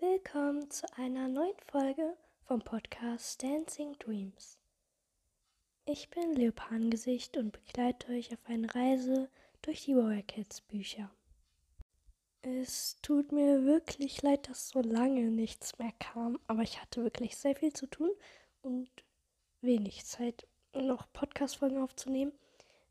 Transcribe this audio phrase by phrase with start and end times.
[0.00, 2.16] Willkommen zu einer neuen Folge
[2.46, 4.58] vom Podcast Dancing Dreams.
[5.84, 9.28] Ich bin Leopardengesicht und begleite euch auf eine Reise
[9.60, 11.10] durch die Warrior Cats Bücher.
[12.40, 17.36] Es tut mir wirklich leid, dass so lange nichts mehr kam, aber ich hatte wirklich
[17.36, 18.10] sehr viel zu tun
[18.62, 18.88] und
[19.60, 22.32] wenig Zeit, noch Podcast-Folgen aufzunehmen.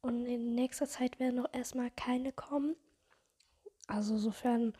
[0.00, 2.76] Und in nächster Zeit werden noch erstmal keine kommen.
[3.88, 4.72] Also sofern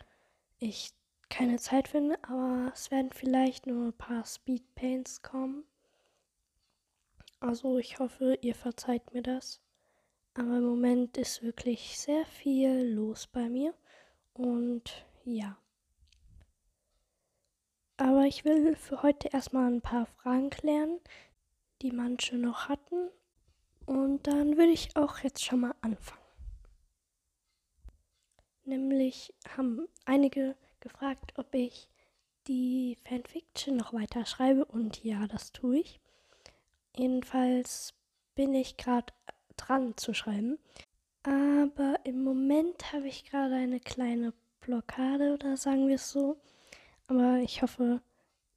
[0.58, 0.94] ich
[1.34, 5.64] keine Zeit finde, aber es werden vielleicht nur ein paar Speedpaints kommen.
[7.40, 9.60] Also ich hoffe, ihr verzeiht mir das.
[10.34, 13.74] Aber im Moment ist wirklich sehr viel los bei mir.
[14.32, 15.58] Und ja.
[17.96, 21.00] Aber ich will für heute erstmal ein paar Fragen klären,
[21.82, 23.10] die manche noch hatten.
[23.86, 26.22] Und dann würde ich auch jetzt schon mal anfangen.
[28.62, 31.90] Nämlich haben einige gefragt, ob ich
[32.46, 36.00] die Fanfiction noch weiter schreibe und ja, das tue ich.
[36.96, 37.94] Jedenfalls
[38.36, 39.12] bin ich gerade
[39.56, 40.58] dran zu schreiben.
[41.22, 46.36] Aber im Moment habe ich gerade eine kleine Blockade oder sagen wir es so.
[47.06, 48.00] Aber ich hoffe,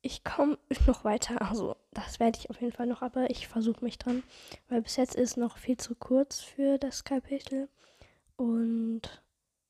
[0.01, 1.41] ich komme noch weiter.
[1.41, 4.23] Also das werde ich auf jeden Fall noch, aber ich versuche mich dran.
[4.67, 7.69] Weil bis jetzt ist noch viel zu kurz für das Kapitel.
[8.35, 9.23] Und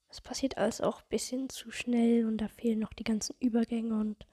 [0.10, 4.00] es passiert alles auch ein bisschen zu schnell und da fehlen noch die ganzen Übergänge
[4.00, 4.26] und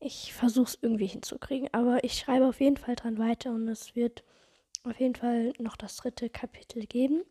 [0.00, 1.68] ich versuche es irgendwie hinzukriegen.
[1.72, 4.24] Aber ich schreibe auf jeden Fall dran weiter und es wird
[4.84, 7.22] auf jeden Fall noch das dritte Kapitel geben.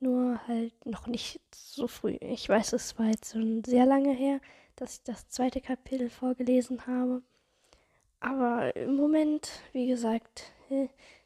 [0.00, 2.16] Nur halt noch nicht so früh.
[2.20, 4.40] Ich weiß, es war jetzt schon sehr lange her,
[4.76, 7.22] dass ich das zweite Kapitel vorgelesen habe.
[8.20, 10.52] Aber im Moment, wie gesagt,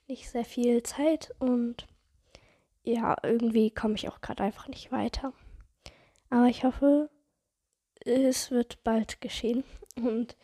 [0.08, 1.86] nicht sehr viel Zeit und
[2.82, 5.32] ja, irgendwie komme ich auch gerade einfach nicht weiter.
[6.32, 7.10] Aber ich hoffe,
[8.06, 9.64] es wird bald geschehen.
[9.96, 10.34] Und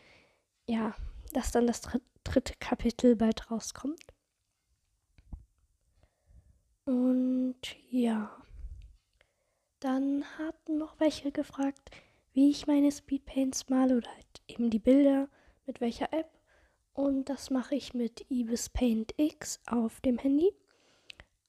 [0.67, 0.93] ja,
[1.33, 1.81] dass dann das
[2.23, 4.13] dritte Kapitel bald rauskommt.
[6.85, 7.57] Und
[7.89, 8.39] ja,
[9.79, 11.89] dann hatten noch welche gefragt,
[12.33, 15.27] wie ich meine Speedpaints male oder halt eben die Bilder,
[15.65, 16.29] mit welcher App.
[16.93, 20.53] Und das mache ich mit Ibis Paint X auf dem Handy.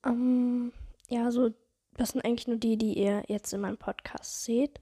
[0.02, 0.72] Ähm,
[1.10, 1.50] ja, so
[2.00, 4.80] das sind eigentlich nur die, die ihr jetzt in meinem Podcast seht.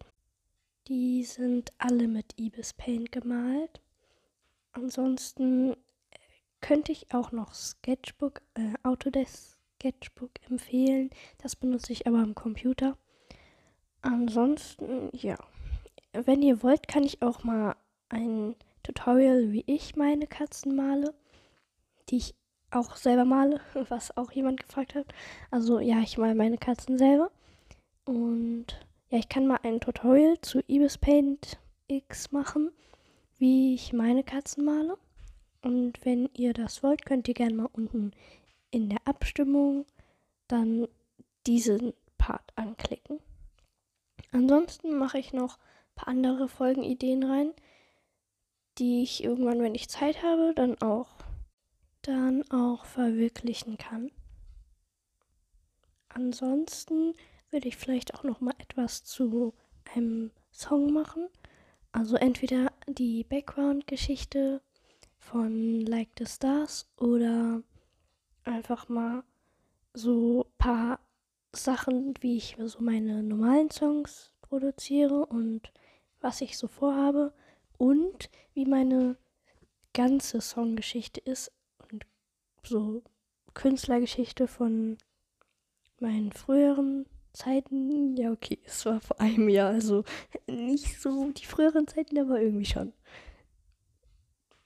[0.87, 3.81] Die sind alle mit Ibis Paint gemalt.
[4.71, 5.77] Ansonsten äh,
[6.61, 11.11] könnte ich auch noch Sketchbook, äh, Autodesk Sketchbook empfehlen.
[11.39, 12.97] Das benutze ich aber am Computer.
[14.01, 15.37] Ansonsten, ja.
[16.12, 17.75] Wenn ihr wollt, kann ich auch mal
[18.11, 21.12] ein Tutorial, wie ich meine Katzen male,
[22.11, 22.37] die ich
[22.71, 25.06] auch selber male, was auch jemand gefragt hat.
[25.51, 27.31] Also ja, ich male meine Katzen selber.
[28.05, 28.67] Und
[29.11, 32.71] ja, ich kann mal ein Tutorial zu Ibis Paint X machen,
[33.39, 34.99] wie ich meine Katzen male.
[35.62, 38.12] Und wenn ihr das wollt, könnt ihr gerne mal unten
[38.71, 39.87] in der Abstimmung
[40.47, 40.87] dann
[41.47, 43.21] diesen Part anklicken.
[44.33, 47.53] Ansonsten mache ich noch ein paar andere Folgenideen rein,
[48.78, 51.09] die ich irgendwann, wenn ich Zeit habe, dann auch
[52.03, 54.10] dann auch verwirklichen kann.
[56.09, 57.14] Ansonsten
[57.50, 59.54] würde ich vielleicht auch noch mal etwas zu
[59.94, 61.28] einem Song machen.
[61.92, 64.62] Also entweder die Background-Geschichte
[65.19, 67.62] von Like the Stars oder
[68.44, 69.25] einfach mal
[69.94, 71.00] so ein paar
[71.53, 75.72] Sachen, wie ich so meine normalen Songs produziere und
[76.20, 77.32] was ich so vorhabe
[77.76, 79.16] und wie meine
[79.92, 81.53] ganze Songgeschichte ist,
[82.63, 83.03] so
[83.55, 84.99] Künstlergeschichte von
[86.01, 88.17] meinen früheren Zeiten.
[88.17, 90.05] Ja, okay, es war vor einem Jahr, also
[90.47, 92.93] nicht so die früheren Zeiten, aber irgendwie schon.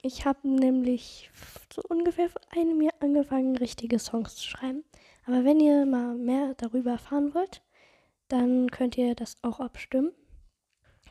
[0.01, 1.31] Ich habe nämlich
[1.73, 4.83] so ungefähr vor einem Jahr angefangen, richtige Songs zu schreiben.
[5.25, 7.61] Aber wenn ihr mal mehr darüber erfahren wollt,
[8.27, 10.11] dann könnt ihr das auch abstimmen.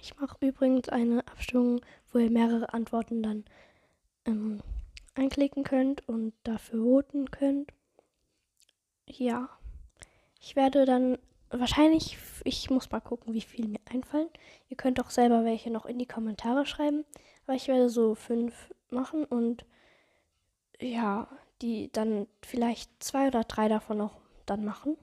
[0.00, 1.80] Ich mache übrigens eine Abstimmung,
[2.12, 3.44] wo ihr mehrere Antworten dann
[4.26, 4.60] ähm,
[5.14, 7.72] einklicken könnt und dafür voten könnt.
[9.06, 9.48] Ja,
[10.40, 11.18] ich werde dann
[11.50, 14.28] wahrscheinlich, ich muss mal gucken, wie viel mir einfallen.
[14.68, 17.04] Ihr könnt auch selber welche noch in die Kommentare schreiben,
[17.46, 19.64] aber ich werde so fünf machen und
[20.80, 21.28] ja,
[21.60, 24.96] die dann vielleicht zwei oder drei davon noch dann machen.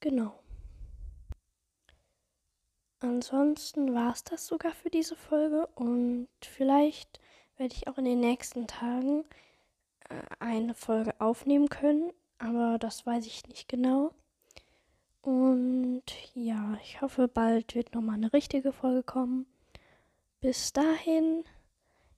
[0.00, 0.38] Genau.
[3.00, 7.20] Ansonsten war es das sogar für diese Folge und vielleicht
[7.58, 9.24] werde ich auch in den nächsten Tagen
[10.08, 14.12] äh, eine Folge aufnehmen können, aber das weiß ich nicht genau.
[15.22, 16.02] Und
[16.34, 19.46] ja, ich hoffe, bald wird nochmal eine richtige Folge kommen.
[20.40, 21.44] bis dahin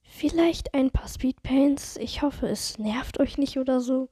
[0.03, 1.97] vielleicht ein paar Speedpaints.
[1.97, 4.09] Ich hoffe, es nervt euch nicht oder so.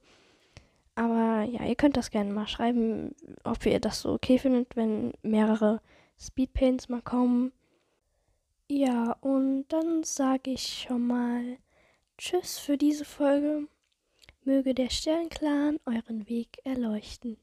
[0.95, 5.13] Aber ja, ihr könnt das gerne mal schreiben, ob ihr das so okay findet, wenn
[5.21, 5.81] mehrere
[6.19, 7.51] Speedpaints mal kommen.
[8.71, 11.57] Ja, und dann sage ich schon mal
[12.19, 13.67] Tschüss für diese Folge.
[14.43, 17.37] Möge der Sternclan euren Weg erleuchten.